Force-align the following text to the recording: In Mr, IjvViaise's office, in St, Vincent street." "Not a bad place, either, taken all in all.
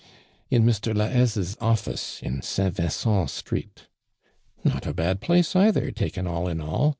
In 0.49 0.63
Mr, 0.63 0.95
IjvViaise's 0.95 1.55
office, 1.61 2.23
in 2.23 2.41
St, 2.41 2.73
Vincent 2.73 3.29
street." 3.29 3.85
"Not 4.63 4.87
a 4.87 4.95
bad 4.95 5.21
place, 5.21 5.55
either, 5.55 5.91
taken 5.91 6.25
all 6.25 6.47
in 6.47 6.59
all. 6.59 6.89